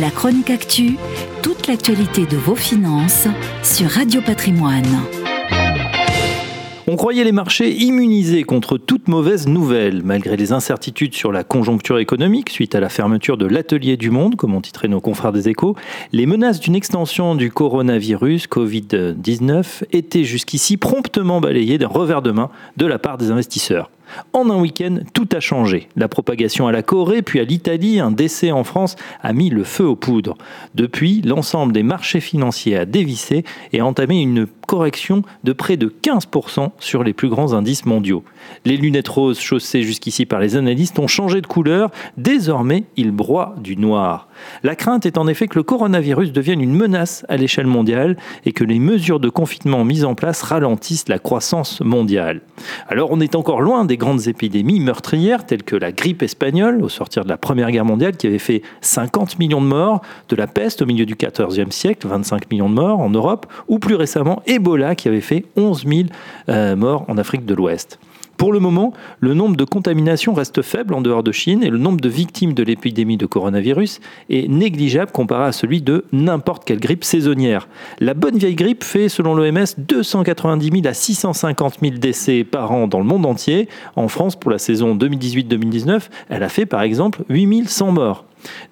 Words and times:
La 0.00 0.10
chronique 0.10 0.48
actu, 0.48 0.96
toute 1.42 1.66
l'actualité 1.66 2.24
de 2.24 2.38
vos 2.38 2.54
finances 2.54 3.28
sur 3.62 3.90
Radio 3.90 4.22
Patrimoine. 4.22 4.86
On 6.86 6.96
croyait 6.96 7.24
les 7.24 7.32
marchés 7.32 7.70
immunisés 7.70 8.42
contre 8.44 8.78
toute 8.78 9.08
mauvaise 9.08 9.46
nouvelle, 9.46 10.02
malgré 10.02 10.38
les 10.38 10.52
incertitudes 10.52 11.14
sur 11.14 11.30
la 11.30 11.44
conjoncture 11.44 11.98
économique 11.98 12.48
suite 12.48 12.74
à 12.74 12.80
la 12.80 12.88
fermeture 12.88 13.36
de 13.36 13.44
l'atelier 13.44 13.98
du 13.98 14.10
monde, 14.10 14.36
comme 14.36 14.54
ont 14.54 14.62
titré 14.62 14.88
nos 14.88 15.02
confrères 15.02 15.32
des 15.32 15.50
échos. 15.50 15.76
Les 16.12 16.24
menaces 16.24 16.60
d'une 16.60 16.74
extension 16.74 17.34
du 17.34 17.50
coronavirus 17.50 18.46
Covid-19 18.46 19.84
étaient 19.92 20.24
jusqu'ici 20.24 20.78
promptement 20.78 21.42
balayées 21.42 21.76
d'un 21.76 21.88
revers 21.88 22.22
de 22.22 22.30
main 22.30 22.48
de 22.78 22.86
la 22.86 22.98
part 22.98 23.18
des 23.18 23.30
investisseurs. 23.30 23.90
En 24.32 24.50
un 24.50 24.60
week-end, 24.60 24.98
tout 25.12 25.28
a 25.32 25.40
changé. 25.40 25.88
La 25.96 26.08
propagation 26.08 26.66
à 26.66 26.72
la 26.72 26.82
Corée, 26.82 27.22
puis 27.22 27.40
à 27.40 27.44
l'Italie, 27.44 28.00
un 28.00 28.10
décès 28.10 28.52
en 28.52 28.64
France 28.64 28.96
a 29.22 29.32
mis 29.32 29.50
le 29.50 29.64
feu 29.64 29.84
aux 29.84 29.96
poudres. 29.96 30.36
Depuis, 30.74 31.22
l'ensemble 31.22 31.72
des 31.72 31.82
marchés 31.82 32.20
financiers 32.20 32.76
a 32.76 32.84
dévissé 32.84 33.44
et 33.72 33.80
a 33.80 33.86
entamé 33.86 34.20
une 34.20 34.46
correction 34.66 35.22
de 35.44 35.52
près 35.52 35.76
de 35.76 35.92
15% 36.02 36.70
sur 36.78 37.04
les 37.04 37.12
plus 37.12 37.28
grands 37.28 37.52
indices 37.52 37.84
mondiaux. 37.84 38.24
Les 38.64 38.76
lunettes 38.76 39.08
roses 39.08 39.38
chaussées 39.38 39.82
jusqu'ici 39.82 40.24
par 40.24 40.40
les 40.40 40.56
analystes 40.56 40.98
ont 40.98 41.06
changé 41.06 41.40
de 41.40 41.46
couleur. 41.46 41.90
Désormais, 42.16 42.84
ils 42.96 43.10
broient 43.10 43.54
du 43.58 43.76
noir. 43.76 44.28
La 44.62 44.74
crainte 44.74 45.06
est 45.06 45.18
en 45.18 45.28
effet 45.28 45.46
que 45.46 45.58
le 45.58 45.62
coronavirus 45.62 46.32
devienne 46.32 46.60
une 46.60 46.74
menace 46.74 47.26
à 47.28 47.36
l'échelle 47.36 47.66
mondiale 47.66 48.16
et 48.44 48.52
que 48.52 48.64
les 48.64 48.78
mesures 48.78 49.20
de 49.20 49.28
confinement 49.28 49.84
mises 49.84 50.04
en 50.04 50.14
place 50.14 50.42
ralentissent 50.42 51.08
la 51.08 51.18
croissance 51.18 51.80
mondiale. 51.80 52.40
Alors 52.88 53.10
on 53.10 53.20
est 53.20 53.34
encore 53.34 53.60
loin 53.60 53.84
des 53.84 53.96
grandes 54.02 54.26
épidémies 54.26 54.80
meurtrières 54.80 55.46
telles 55.46 55.62
que 55.62 55.76
la 55.76 55.92
grippe 55.92 56.24
espagnole 56.24 56.82
au 56.82 56.88
sortir 56.88 57.22
de 57.22 57.28
la 57.28 57.36
Première 57.36 57.70
Guerre 57.70 57.84
mondiale 57.84 58.16
qui 58.16 58.26
avait 58.26 58.40
fait 58.40 58.62
50 58.80 59.38
millions 59.38 59.60
de 59.60 59.66
morts, 59.66 60.02
de 60.28 60.34
la 60.34 60.48
peste 60.48 60.82
au 60.82 60.86
milieu 60.86 61.06
du 61.06 61.14
XIVe 61.14 61.70
siècle, 61.70 62.08
25 62.08 62.50
millions 62.50 62.68
de 62.68 62.74
morts 62.74 62.98
en 62.98 63.10
Europe, 63.10 63.46
ou 63.68 63.78
plus 63.78 63.94
récemment 63.94 64.42
Ebola 64.46 64.96
qui 64.96 65.06
avait 65.06 65.20
fait 65.20 65.44
11 65.56 65.84
000 65.86 66.00
euh, 66.48 66.74
morts 66.74 67.04
en 67.06 67.16
Afrique 67.16 67.46
de 67.46 67.54
l'Ouest. 67.54 68.00
Pour 68.42 68.52
le 68.52 68.58
moment, 68.58 68.92
le 69.20 69.34
nombre 69.34 69.54
de 69.54 69.62
contaminations 69.62 70.34
reste 70.34 70.62
faible 70.62 70.94
en 70.94 71.00
dehors 71.00 71.22
de 71.22 71.30
Chine 71.30 71.62
et 71.62 71.70
le 71.70 71.78
nombre 71.78 72.00
de 72.00 72.08
victimes 72.08 72.54
de 72.54 72.64
l'épidémie 72.64 73.16
de 73.16 73.24
coronavirus 73.24 74.00
est 74.30 74.48
négligeable 74.48 75.12
comparé 75.12 75.44
à 75.44 75.52
celui 75.52 75.80
de 75.80 76.06
n'importe 76.10 76.64
quelle 76.64 76.80
grippe 76.80 77.04
saisonnière. 77.04 77.68
La 78.00 78.14
bonne 78.14 78.36
vieille 78.36 78.56
grippe 78.56 78.82
fait, 78.82 79.08
selon 79.08 79.36
l'OMS, 79.36 79.66
290 79.78 80.70
000 80.72 80.86
à 80.88 80.92
650 80.92 81.74
000 81.80 81.94
décès 81.98 82.42
par 82.42 82.72
an 82.72 82.88
dans 82.88 82.98
le 82.98 83.04
monde 83.04 83.26
entier. 83.26 83.68
En 83.94 84.08
France, 84.08 84.34
pour 84.34 84.50
la 84.50 84.58
saison 84.58 84.96
2018-2019, 84.96 86.08
elle 86.28 86.42
a 86.42 86.48
fait 86.48 86.66
par 86.66 86.82
exemple 86.82 87.22
8 87.28 87.68
100 87.68 87.92
morts. 87.92 88.24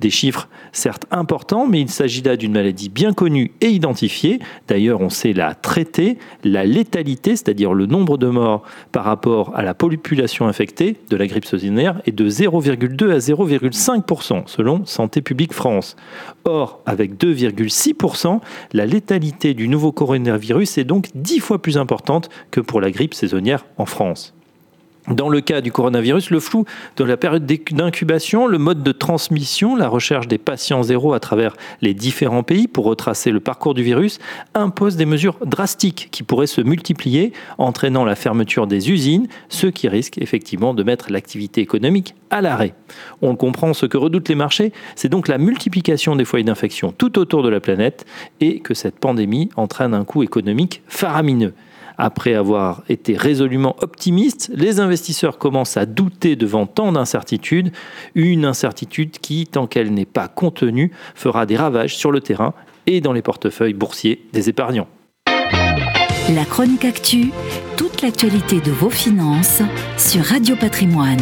Des 0.00 0.10
chiffres 0.10 0.48
certes 0.72 1.06
importants, 1.10 1.66
mais 1.66 1.80
il 1.80 1.88
s'agit 1.88 2.22
là 2.22 2.36
d'une 2.36 2.52
maladie 2.52 2.88
bien 2.88 3.12
connue 3.12 3.52
et 3.60 3.68
identifiée. 3.68 4.38
D'ailleurs, 4.68 5.00
on 5.00 5.10
sait 5.10 5.32
la 5.32 5.54
traiter. 5.54 6.18
La 6.44 6.64
létalité, 6.64 7.36
c'est-à-dire 7.36 7.74
le 7.74 7.86
nombre 7.86 8.18
de 8.18 8.28
morts 8.28 8.62
par 8.92 9.04
rapport 9.04 9.54
à 9.54 9.62
la 9.62 9.74
population 9.74 10.46
infectée 10.46 10.96
de 11.10 11.16
la 11.16 11.26
grippe 11.26 11.44
saisonnière, 11.44 12.00
est 12.06 12.12
de 12.12 12.28
0,2 12.28 13.12
à 13.12 13.18
0,5% 13.18 14.42
selon 14.46 14.84
Santé 14.84 15.22
publique 15.22 15.52
France. 15.52 15.96
Or, 16.44 16.80
avec 16.86 17.14
2,6%, 17.14 18.40
la 18.72 18.86
létalité 18.86 19.54
du 19.54 19.68
nouveau 19.68 19.92
coronavirus 19.92 20.78
est 20.78 20.84
donc 20.84 21.08
10 21.14 21.40
fois 21.40 21.60
plus 21.60 21.78
importante 21.78 22.28
que 22.50 22.60
pour 22.60 22.80
la 22.80 22.90
grippe 22.90 23.14
saisonnière 23.14 23.66
en 23.76 23.86
France. 23.86 24.37
Dans 25.10 25.30
le 25.30 25.40
cas 25.40 25.62
du 25.62 25.72
coronavirus, 25.72 26.28
le 26.28 26.38
flou 26.38 26.66
de 26.98 27.04
la 27.04 27.16
période 27.16 27.46
d'incubation, 27.46 28.46
le 28.46 28.58
mode 28.58 28.82
de 28.82 28.92
transmission, 28.92 29.74
la 29.74 29.88
recherche 29.88 30.28
des 30.28 30.36
patients 30.36 30.82
zéro 30.82 31.14
à 31.14 31.20
travers 31.20 31.56
les 31.80 31.94
différents 31.94 32.42
pays 32.42 32.68
pour 32.68 32.84
retracer 32.84 33.30
le 33.30 33.40
parcours 33.40 33.72
du 33.72 33.82
virus 33.82 34.18
impose 34.52 34.96
des 34.96 35.06
mesures 35.06 35.38
drastiques 35.46 36.08
qui 36.10 36.22
pourraient 36.22 36.46
se 36.46 36.60
multiplier, 36.60 37.32
entraînant 37.56 38.04
la 38.04 38.16
fermeture 38.16 38.66
des 38.66 38.90
usines, 38.90 39.28
ce 39.48 39.66
qui 39.66 39.88
risque 39.88 40.18
effectivement 40.18 40.74
de 40.74 40.82
mettre 40.82 41.10
l'activité 41.10 41.62
économique 41.62 42.14
à 42.28 42.42
l'arrêt. 42.42 42.74
On 43.22 43.34
comprend, 43.34 43.72
ce 43.72 43.86
que 43.86 43.96
redoutent 43.96 44.28
les 44.28 44.34
marchés, 44.34 44.72
c'est 44.94 45.08
donc 45.08 45.28
la 45.28 45.38
multiplication 45.38 46.16
des 46.16 46.26
foyers 46.26 46.44
d'infection 46.44 46.92
tout 46.92 47.18
autour 47.18 47.42
de 47.42 47.48
la 47.48 47.60
planète 47.60 48.04
et 48.40 48.60
que 48.60 48.74
cette 48.74 48.98
pandémie 48.98 49.48
entraîne 49.56 49.94
un 49.94 50.04
coût 50.04 50.22
économique 50.22 50.82
faramineux. 50.86 51.54
Après 51.98 52.34
avoir 52.34 52.82
été 52.88 53.16
résolument 53.16 53.74
optimistes, 53.80 54.50
les 54.54 54.78
investisseurs 54.78 55.36
commencent 55.36 55.76
à 55.76 55.84
douter 55.84 56.36
devant 56.36 56.64
tant 56.66 56.92
d'incertitudes, 56.92 57.72
une 58.14 58.44
incertitude 58.44 59.18
qui, 59.18 59.46
tant 59.46 59.66
qu'elle 59.66 59.92
n'est 59.92 60.04
pas 60.04 60.28
contenue, 60.28 60.92
fera 61.16 61.44
des 61.44 61.56
ravages 61.56 61.96
sur 61.96 62.12
le 62.12 62.20
terrain 62.20 62.54
et 62.86 63.00
dans 63.00 63.12
les 63.12 63.22
portefeuilles 63.22 63.74
boursiers 63.74 64.24
des 64.32 64.48
épargnants. 64.48 64.88
La 65.26 66.44
chronique 66.44 66.84
actu, 66.84 67.30
toute 67.76 68.02
l'actualité 68.02 68.60
de 68.60 68.70
vos 68.70 68.90
finances 68.90 69.62
sur 69.96 70.22
Radio 70.22 70.54
Patrimoine. 70.56 71.18